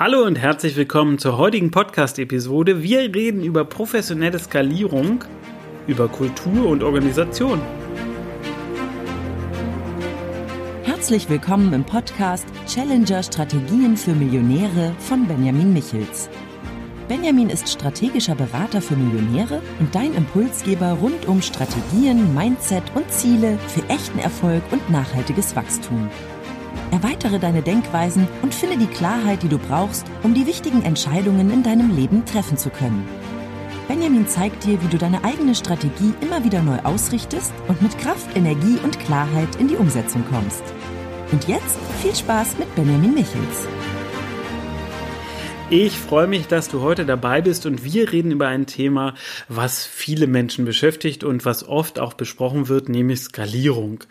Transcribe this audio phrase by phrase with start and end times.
[0.00, 2.84] Hallo und herzlich willkommen zur heutigen Podcast-Episode.
[2.84, 5.24] Wir reden über professionelle Skalierung,
[5.88, 7.60] über Kultur und Organisation.
[10.84, 16.30] Herzlich willkommen im Podcast Challenger Strategien für Millionäre von Benjamin Michels.
[17.08, 23.58] Benjamin ist strategischer Berater für Millionäre und dein Impulsgeber rund um Strategien, Mindset und Ziele
[23.66, 26.08] für echten Erfolg und nachhaltiges Wachstum.
[26.90, 31.62] Erweitere deine Denkweisen und finde die Klarheit, die du brauchst, um die wichtigen Entscheidungen in
[31.62, 33.06] deinem Leben treffen zu können.
[33.88, 38.36] Benjamin zeigt dir, wie du deine eigene Strategie immer wieder neu ausrichtest und mit Kraft,
[38.36, 40.62] Energie und Klarheit in die Umsetzung kommst.
[41.32, 43.66] Und jetzt viel Spaß mit Benjamin Michels.
[45.70, 49.14] Ich freue mich, dass du heute dabei bist und wir reden über ein Thema,
[49.48, 54.04] was viele Menschen beschäftigt und was oft auch besprochen wird, nämlich Skalierung.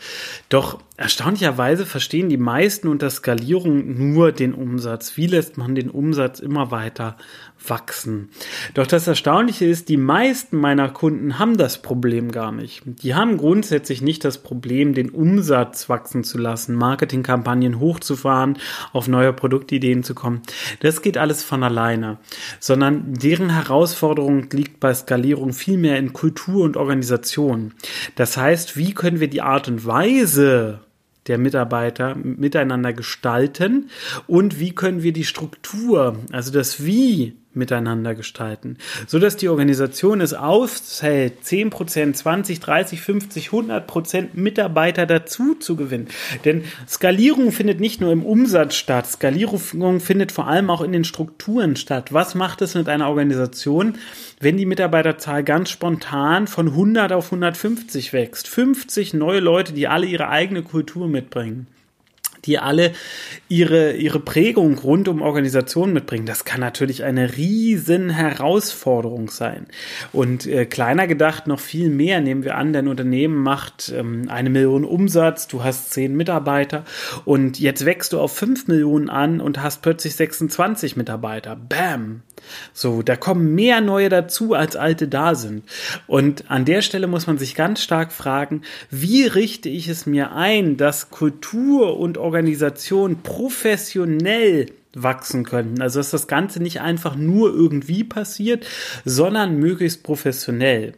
[0.49, 5.15] Doch erstaunlicherweise verstehen die meisten unter Skalierung nur den Umsatz.
[5.15, 7.15] Wie lässt man den Umsatz immer weiter
[7.65, 8.29] wachsen.
[8.73, 12.83] Doch das Erstaunliche ist, die meisten meiner Kunden haben das Problem gar nicht.
[12.85, 18.57] Die haben grundsätzlich nicht das Problem, den Umsatz wachsen zu lassen, Marketingkampagnen hochzufahren,
[18.93, 20.41] auf neue Produktideen zu kommen.
[20.81, 22.17] Das geht alles von alleine,
[22.59, 27.73] sondern deren Herausforderung liegt bei Skalierung vielmehr in Kultur und Organisation.
[28.15, 30.79] Das heißt, wie können wir die Art und Weise,
[31.27, 33.89] der Mitarbeiter miteinander gestalten?
[34.27, 38.77] Und wie können wir die Struktur, also das Wie miteinander gestalten,
[39.07, 46.07] so dass die Organisation es aushält, 10%, 20, 30, 50, 100% Mitarbeiter dazu zu gewinnen.
[46.45, 51.03] Denn Skalierung findet nicht nur im Umsatz statt, Skalierung findet vor allem auch in den
[51.03, 52.13] Strukturen statt.
[52.13, 53.95] Was macht es mit einer Organisation,
[54.39, 58.47] wenn die Mitarbeiterzahl ganz spontan von 100 auf 150 wächst?
[58.47, 61.67] 50 neue Leute, die alle ihre eigene Kultur mitbringen
[62.45, 62.93] die alle
[63.49, 66.25] ihre, ihre Prägung rund um Organisationen mitbringen.
[66.25, 69.67] Das kann natürlich eine riesen Herausforderung sein.
[70.13, 72.21] Und äh, kleiner gedacht noch viel mehr.
[72.21, 76.83] Nehmen wir an, dein Unternehmen macht ähm, eine Million Umsatz, du hast zehn Mitarbeiter
[77.25, 81.55] und jetzt wächst du auf fünf Millionen an und hast plötzlich 26 Mitarbeiter.
[81.55, 82.21] Bam!
[82.73, 85.63] So, da kommen mehr neue dazu, als alte da sind.
[86.05, 90.31] Und an der Stelle muss man sich ganz stark fragen, wie richte ich es mir
[90.31, 92.36] ein, dass Kultur und Organisation
[93.23, 95.81] professionell wachsen können.
[95.81, 98.65] Also dass das Ganze nicht einfach nur irgendwie passiert,
[99.05, 100.93] sondern möglichst professionell.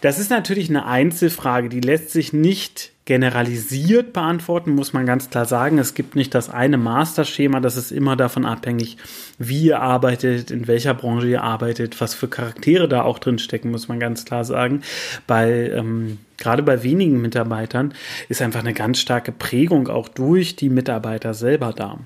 [0.00, 5.44] Das ist natürlich eine Einzelfrage, die lässt sich nicht generalisiert beantworten, muss man ganz klar
[5.44, 5.78] sagen.
[5.78, 8.98] Es gibt nicht das eine Masterschema, das ist immer davon abhängig,
[9.36, 13.72] wie ihr arbeitet, in welcher Branche ihr arbeitet, was für Charaktere da auch drin stecken,
[13.72, 14.82] muss man ganz klar sagen.
[15.26, 17.94] Bei ähm, gerade bei wenigen Mitarbeitern
[18.28, 21.98] ist einfach eine ganz starke Prägung auch durch die Mitarbeiter selber da.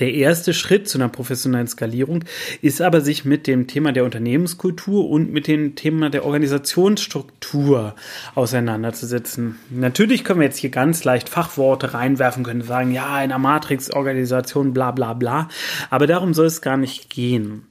[0.00, 2.24] Der erste Schritt zu einer professionellen Skalierung
[2.62, 7.94] ist aber, sich mit dem Thema der Unternehmenskultur und mit dem Thema der Organisationsstruktur
[8.34, 9.58] auseinanderzusetzen.
[9.68, 14.72] Natürlich können wir jetzt hier ganz leicht Fachworte reinwerfen, können sagen, ja, in einer Matrix-Organisation,
[14.72, 15.48] bla bla bla.
[15.90, 17.66] Aber darum soll es gar nicht gehen.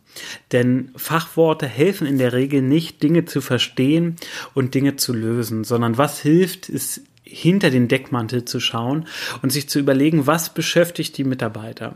[0.52, 4.16] Denn Fachworte helfen in der Regel nicht, Dinge zu verstehen
[4.54, 7.02] und Dinge zu lösen, sondern was hilft, ist
[7.32, 9.06] hinter den Deckmantel zu schauen
[9.42, 11.94] und sich zu überlegen, was beschäftigt die Mitarbeiter.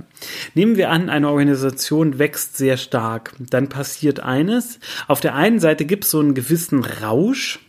[0.54, 3.34] Nehmen wir an, eine Organisation wächst sehr stark.
[3.40, 4.80] Dann passiert eines.
[5.08, 7.60] Auf der einen Seite gibt es so einen gewissen Rausch,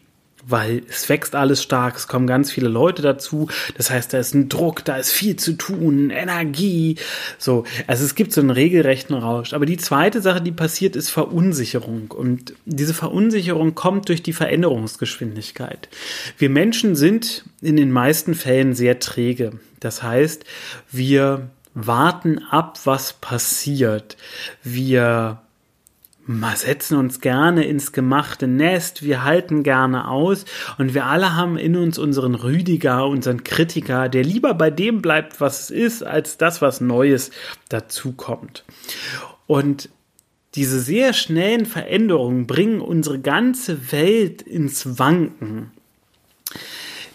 [0.46, 3.48] weil es wächst alles stark, es kommen ganz viele Leute dazu.
[3.76, 6.96] Das heißt, da ist ein Druck, da ist viel zu tun, Energie.
[7.38, 9.52] So, also es gibt so einen regelrechten Rausch.
[9.52, 12.10] Aber die zweite Sache, die passiert, ist Verunsicherung.
[12.10, 15.88] Und diese Verunsicherung kommt durch die Veränderungsgeschwindigkeit.
[16.38, 19.52] Wir Menschen sind in den meisten Fällen sehr träge.
[19.80, 20.44] Das heißt,
[20.90, 24.16] wir warten ab, was passiert.
[24.62, 25.40] Wir
[26.26, 30.44] wir setzen uns gerne ins gemachte Nest, wir halten gerne aus.
[30.78, 35.40] Und wir alle haben in uns unseren Rüdiger, unseren Kritiker, der lieber bei dem bleibt,
[35.40, 37.30] was es ist, als das, was Neues
[37.68, 38.64] dazukommt.
[39.46, 39.90] Und
[40.54, 45.72] diese sehr schnellen Veränderungen bringen unsere ganze Welt ins Wanken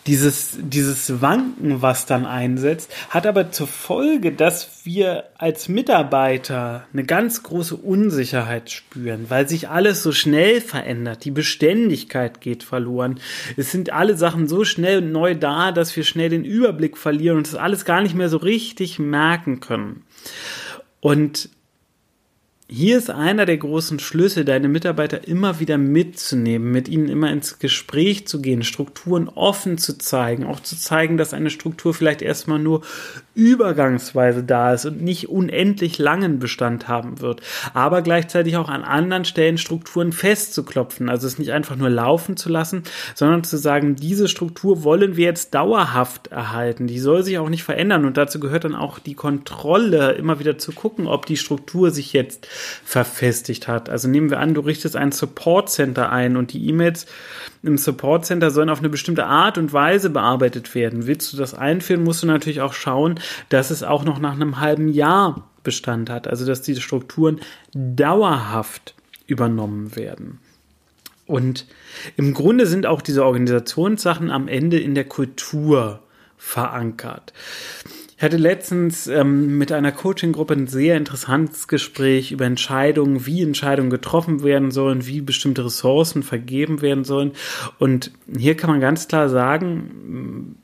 [0.07, 7.03] dieses, dieses Wanken, was dann einsetzt, hat aber zur Folge, dass wir als Mitarbeiter eine
[7.03, 11.25] ganz große Unsicherheit spüren, weil sich alles so schnell verändert.
[11.25, 13.19] Die Beständigkeit geht verloren.
[13.57, 17.37] Es sind alle Sachen so schnell und neu da, dass wir schnell den Überblick verlieren
[17.37, 20.03] und das alles gar nicht mehr so richtig merken können.
[21.01, 21.49] Und
[22.71, 27.57] hier ist einer der großen Schlüsse, deine Mitarbeiter immer wieder mitzunehmen, mit ihnen immer ins
[27.57, 32.59] Gespräch zu gehen, Strukturen offen zu zeigen, auch zu zeigen, dass eine Struktur vielleicht erstmal
[32.59, 32.83] nur
[33.33, 37.41] übergangsweise da ist und nicht unendlich langen Bestand haben wird,
[37.73, 42.49] aber gleichzeitig auch an anderen Stellen Strukturen festzuklopfen, also es nicht einfach nur laufen zu
[42.49, 42.83] lassen,
[43.15, 47.63] sondern zu sagen, diese Struktur wollen wir jetzt dauerhaft erhalten, die soll sich auch nicht
[47.63, 48.05] verändern.
[48.05, 52.13] Und dazu gehört dann auch die Kontrolle, immer wieder zu gucken, ob die Struktur sich
[52.13, 52.47] jetzt
[52.83, 53.89] verfestigt hat.
[53.89, 57.05] Also nehmen wir an, du richtest ein Support Center ein und die E-Mails
[57.63, 61.07] im Support Center sollen auf eine bestimmte Art und Weise bearbeitet werden.
[61.07, 63.19] Willst du das einführen, musst du natürlich auch schauen,
[63.49, 66.27] dass es auch noch nach einem halben Jahr Bestand hat.
[66.27, 67.41] Also dass diese Strukturen
[67.73, 68.95] dauerhaft
[69.27, 70.39] übernommen werden.
[71.25, 71.67] Und
[72.17, 76.01] im Grunde sind auch diese Organisationssachen am Ende in der Kultur
[76.37, 77.33] verankert.
[78.19, 83.89] Ich hatte letztens ähm, mit einer Coaching-Gruppe ein sehr interessantes Gespräch über Entscheidungen, wie Entscheidungen
[83.89, 87.31] getroffen werden sollen, wie bestimmte Ressourcen vergeben werden sollen.
[87.77, 90.57] Und hier kann man ganz klar sagen,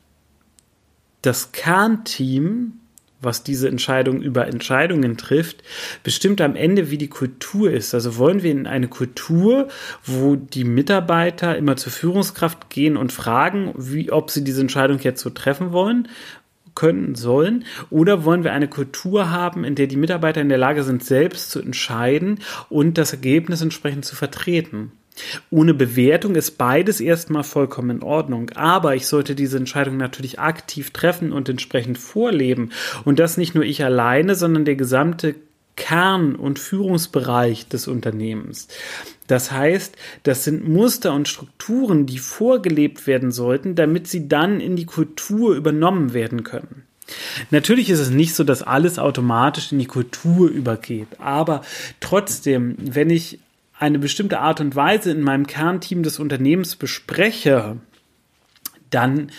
[1.21, 2.73] das Kernteam,
[3.21, 5.63] was diese Entscheidung über Entscheidungen trifft,
[6.03, 7.93] bestimmt am Ende, wie die Kultur ist.
[7.93, 9.69] Also wollen wir in eine Kultur,
[10.03, 15.21] wo die Mitarbeiter immer zur Führungskraft gehen und fragen, wie, ob sie diese Entscheidung jetzt
[15.21, 16.09] so treffen wollen?
[16.75, 17.65] Können sollen?
[17.89, 21.49] Oder wollen wir eine Kultur haben, in der die Mitarbeiter in der Lage sind, selbst
[21.49, 22.39] zu entscheiden
[22.69, 24.91] und das Ergebnis entsprechend zu vertreten?
[25.49, 28.49] Ohne Bewertung ist beides erstmal vollkommen in Ordnung.
[28.55, 32.71] Aber ich sollte diese Entscheidung natürlich aktiv treffen und entsprechend vorleben.
[33.05, 35.35] Und das nicht nur ich alleine, sondern der gesamte
[35.75, 38.67] Kern- und Führungsbereich des Unternehmens.
[39.27, 44.75] Das heißt, das sind Muster und Strukturen, die vorgelebt werden sollten, damit sie dann in
[44.75, 46.83] die Kultur übernommen werden können.
[47.51, 51.61] Natürlich ist es nicht so, dass alles automatisch in die Kultur übergeht, aber
[51.99, 53.39] trotzdem, wenn ich
[53.77, 57.77] eine bestimmte Art und Weise in meinem Kernteam des Unternehmens bespreche,
[58.89, 59.31] dann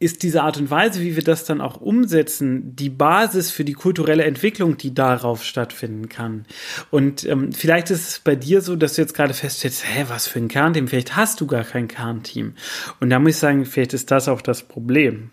[0.00, 3.74] ist diese Art und Weise, wie wir das dann auch umsetzen, die Basis für die
[3.74, 6.46] kulturelle Entwicklung, die darauf stattfinden kann.
[6.90, 10.26] Und ähm, vielleicht ist es bei dir so, dass du jetzt gerade feststellst, hä, was
[10.26, 10.88] für ein Kernteam?
[10.88, 12.54] Vielleicht hast du gar kein Kernteam.
[12.98, 15.30] Und da muss ich sagen, vielleicht ist das auch das Problem.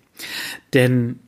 [0.73, 1.19] Denn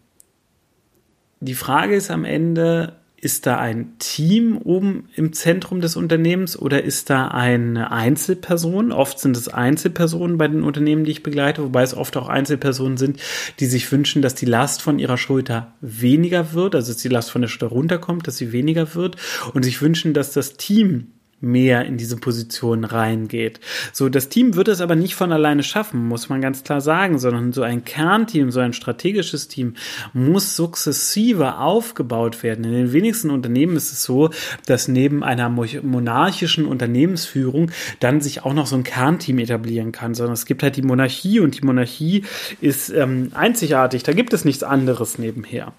[1.40, 6.84] die Frage ist am Ende, ist da ein Team oben im Zentrum des Unternehmens oder
[6.84, 8.92] ist da eine Einzelperson?
[8.92, 12.98] Oft sind es Einzelpersonen bei den Unternehmen, die ich begleite, wobei es oft auch Einzelpersonen
[12.98, 13.20] sind,
[13.60, 17.32] die sich wünschen, dass die Last von ihrer Schulter weniger wird, also dass die Last
[17.32, 19.18] von der Schulter runterkommt, dass sie weniger wird
[19.54, 21.08] und sich wünschen, dass das Team
[21.42, 23.60] mehr in diese Position reingeht.
[23.94, 27.20] So, das Team wird es aber nicht von alleine schaffen, muss man ganz klar sagen,
[27.20, 29.76] sondern so ein Kernteam, so ein strategisches Team
[30.14, 32.66] muss sukzessive aufgebaut werden.
[32.66, 34.30] In den wenigsten Unternehmen ist es so,
[34.66, 40.34] dass neben einer monarchischen Unternehmensführung dann sich auch noch so ein Kernteam etablieren kann, sondern
[40.34, 42.24] es gibt halt die Monarchie und die Monarchie
[42.62, 44.04] ist ähm, einzigartig.
[44.04, 45.74] Da gibt es nichts anderes nebenher.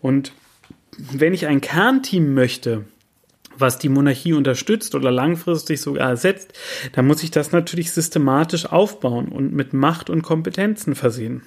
[0.00, 0.32] Und
[0.98, 2.84] wenn ich ein Kernteam möchte,
[3.58, 6.52] was die Monarchie unterstützt oder langfristig sogar ersetzt,
[6.92, 11.42] dann muss ich das natürlich systematisch aufbauen und mit Macht und Kompetenzen versehen.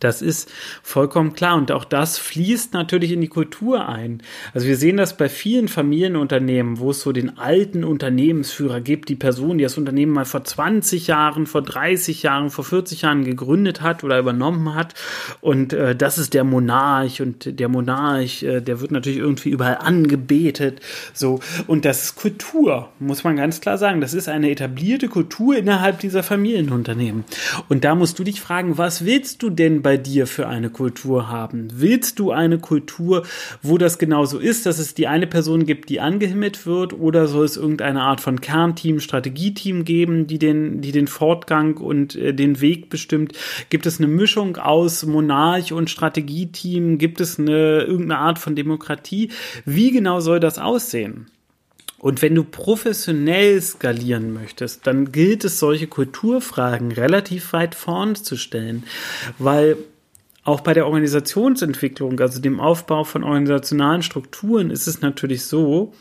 [0.00, 0.50] Das ist
[0.82, 4.22] vollkommen klar und auch das fließt natürlich in die Kultur ein.
[4.54, 9.16] Also wir sehen das bei vielen Familienunternehmen, wo es so den alten Unternehmensführer gibt, die
[9.16, 13.82] Person, die das Unternehmen mal vor 20 Jahren, vor 30 Jahren, vor 40 Jahren gegründet
[13.82, 14.94] hat oder übernommen hat
[15.40, 19.78] und äh, das ist der Monarch und der Monarch, äh, der wird natürlich irgendwie überall
[19.78, 20.80] angebetet,
[21.12, 24.00] so und das ist Kultur, muss man ganz klar sagen.
[24.00, 27.24] Das ist eine etablierte Kultur innerhalb dieser Familienunternehmen.
[27.68, 31.28] Und da musst du dich fragen, was willst du denn bei dir für eine Kultur
[31.28, 31.68] haben?
[31.74, 33.24] Willst du eine Kultur,
[33.62, 37.44] wo das genauso ist, dass es die eine Person gibt, die angehimmelt wird, oder soll
[37.44, 42.60] es irgendeine Art von Kernteam, Strategieteam geben, die den, die den Fortgang und äh, den
[42.60, 43.32] Weg bestimmt?
[43.70, 46.98] Gibt es eine Mischung aus Monarch und Strategieteam?
[46.98, 49.30] Gibt es eine irgendeine Art von Demokratie?
[49.64, 51.26] Wie genau soll das aussehen?
[52.00, 58.36] Und wenn du professionell skalieren möchtest, dann gilt es, solche Kulturfragen relativ weit vorn zu
[58.36, 58.84] stellen,
[59.38, 59.76] weil
[60.42, 65.92] auch bei der Organisationsentwicklung, also dem Aufbau von organisationalen Strukturen, ist es natürlich so,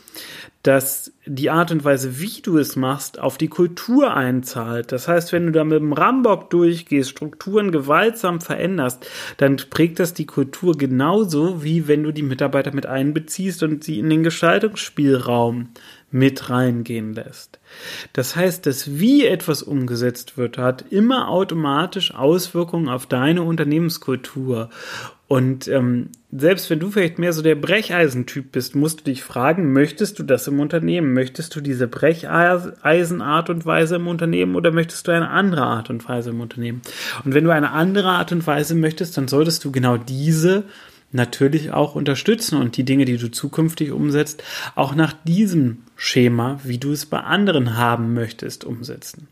[0.63, 4.91] dass die Art und Weise, wie du es machst, auf die Kultur einzahlt.
[4.91, 9.05] Das heißt, wenn du da mit dem Rambock durchgehst, Strukturen gewaltsam veränderst,
[9.37, 13.99] dann prägt das die Kultur genauso, wie wenn du die Mitarbeiter mit einbeziehst und sie
[13.99, 15.69] in den Gestaltungsspielraum
[16.11, 17.59] mit reingehen lässt.
[18.13, 24.69] Das heißt, dass wie etwas umgesetzt wird, hat immer automatisch Auswirkungen auf deine Unternehmenskultur.
[25.27, 29.73] Und ähm, selbst wenn du vielleicht mehr so der Brecheisentyp bist, musst du dich fragen,
[29.73, 31.13] möchtest du das im Unternehmen?
[31.13, 36.09] Möchtest du diese Brecheisenart und Weise im Unternehmen oder möchtest du eine andere Art und
[36.09, 36.81] Weise im Unternehmen?
[37.23, 40.63] Und wenn du eine andere Art und Weise möchtest, dann solltest du genau diese
[41.11, 44.43] natürlich auch unterstützen und die Dinge, die du zukünftig umsetzt,
[44.75, 49.27] auch nach diesem Schema, wie du es bei anderen haben möchtest, umsetzen.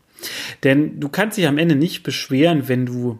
[0.64, 3.18] Denn du kannst dich am Ende nicht beschweren, wenn du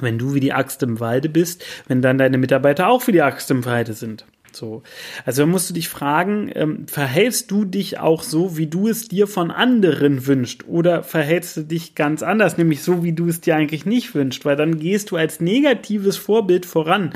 [0.00, 3.22] wenn du wie die Axt im Walde bist, wenn dann deine Mitarbeiter auch wie die
[3.22, 4.24] Axt im Walde sind.
[4.52, 4.82] So.
[5.24, 9.26] Also musst du dich fragen, ähm, verhältst du dich auch so, wie du es dir
[9.26, 10.66] von anderen wünschst?
[10.68, 14.44] Oder verhältst du dich ganz anders, nämlich so, wie du es dir eigentlich nicht wünschst?
[14.44, 17.12] Weil dann gehst du als negatives Vorbild voran.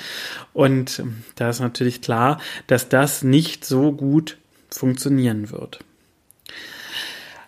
[0.52, 4.38] Und ähm, da ist natürlich klar, dass das nicht so gut
[4.70, 5.80] funktionieren wird.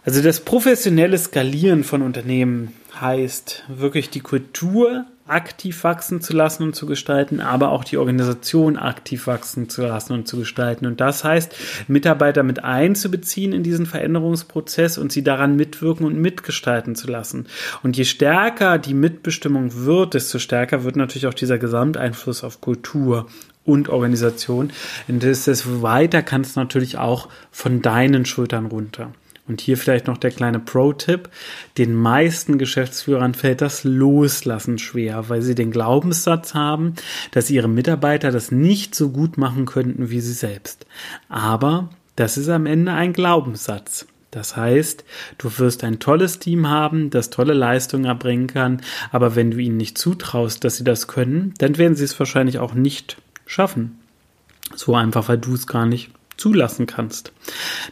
[0.04, 6.76] Also das professionelle Skalieren von Unternehmen heißt wirklich die Kultur aktiv wachsen zu lassen und
[6.76, 10.86] zu gestalten, aber auch die Organisation aktiv wachsen zu lassen und zu gestalten.
[10.86, 11.54] Und das heißt,
[11.88, 17.46] Mitarbeiter mit einzubeziehen in diesen Veränderungsprozess und sie daran mitwirken und mitgestalten zu lassen.
[17.82, 23.26] Und je stärker die Mitbestimmung wird, desto stärker wird natürlich auch dieser Gesamteinfluss auf Kultur
[23.64, 24.70] und Organisation.
[25.08, 29.12] Und desto weiter kann es natürlich auch von deinen Schultern runter.
[29.48, 31.28] Und hier vielleicht noch der kleine Pro-Tipp.
[31.78, 36.94] Den meisten Geschäftsführern fällt das Loslassen schwer, weil sie den Glaubenssatz haben,
[37.30, 40.86] dass ihre Mitarbeiter das nicht so gut machen könnten wie sie selbst.
[41.28, 44.06] Aber das ist am Ende ein Glaubenssatz.
[44.32, 45.04] Das heißt,
[45.38, 49.78] du wirst ein tolles Team haben, das tolle Leistungen erbringen kann, aber wenn du ihnen
[49.78, 53.98] nicht zutraust, dass sie das können, dann werden sie es wahrscheinlich auch nicht schaffen.
[54.74, 57.32] So einfach, weil du es gar nicht zulassen kannst.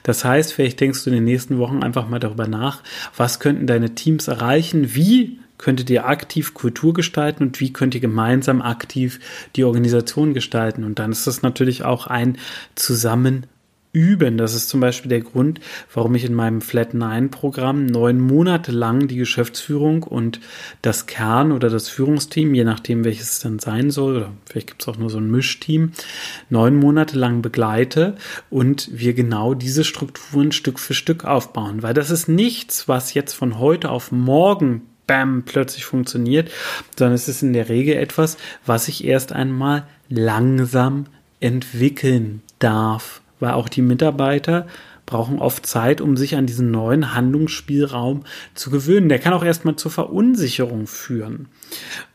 [0.03, 2.83] Das heißt, vielleicht denkst du in den nächsten Wochen einfach mal darüber nach,
[3.17, 8.01] was könnten deine Teams erreichen, wie könntet ihr aktiv Kultur gestalten und wie könnt ihr
[8.01, 9.21] gemeinsam aktiv
[9.57, 10.85] die Organisation gestalten.
[10.85, 12.39] Und dann ist das natürlich auch ein
[12.75, 13.47] Zusammen
[13.95, 14.37] üben.
[14.37, 15.61] Das ist zum Beispiel der Grund,
[15.95, 20.41] warum ich in meinem Flat 9 Programm neun Monate lang die Geschäftsführung und
[20.83, 24.83] das Kern oder das Führungsteam, je nachdem welches es dann sein soll, oder vielleicht gibt
[24.83, 25.93] es auch nur so ein Mischteam,
[26.51, 28.17] neun Monate lang begleite
[28.51, 31.83] und wir genau diese Strukturen Stück für Stück aufbauen.
[31.83, 36.51] Weil das ist nichts, was jetzt von heute auf morgen bam, plötzlich funktioniert,
[36.99, 41.07] sondern es ist in der Regel etwas, was ich erst einmal langsam
[41.41, 44.67] entwickeln darf weil auch die Mitarbeiter
[45.05, 48.25] brauchen oft Zeit, um sich an diesen neuen Handlungsspielraum
[48.55, 49.11] zu gewöhnen.
[49.11, 51.49] Der kann auch erstmal zur Verunsicherung führen.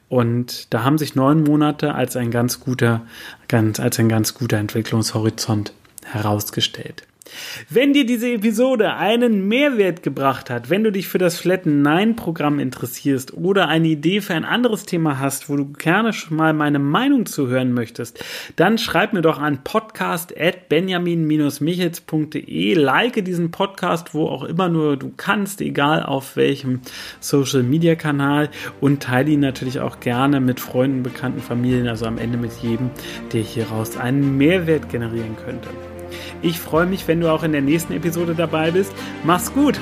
[0.07, 3.01] Und da haben sich neun Monate als ein ganz guter,
[3.47, 5.71] ganz, als ein ganz guter Entwicklungshorizont
[6.03, 7.03] herausgestellt.
[7.69, 12.15] Wenn dir diese Episode einen Mehrwert gebracht hat, wenn du dich für das Flatten 9
[12.15, 16.53] Programm interessierst oder eine Idee für ein anderes Thema hast, wo du gerne schon mal
[16.53, 18.23] meine Meinung zuhören möchtest,
[18.55, 24.97] dann schreib mir doch an podcast at benjamin-michels.de, like diesen Podcast, wo auch immer nur
[24.97, 26.81] du kannst, egal auf welchem
[27.19, 28.49] Social Media Kanal
[28.81, 32.89] und teile ihn natürlich auch gerne mit Freunden, Bekannten, Familien, also am Ende mit jedem,
[33.33, 35.69] der hieraus einen Mehrwert generieren könnte.
[36.41, 38.91] Ich freue mich, wenn du auch in der nächsten Episode dabei bist.
[39.23, 39.79] Mach's gut!